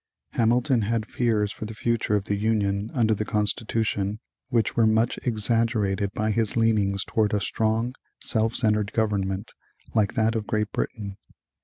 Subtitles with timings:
[0.31, 5.19] Hamilton had fears for the future of the Union under the Constitution which were much
[5.21, 9.51] exaggerated by his leanings towards a strong, self centred government
[9.93, 11.17] like that of Great Britain.